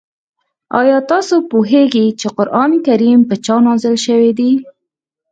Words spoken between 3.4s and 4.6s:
چا نازل شوی دی؟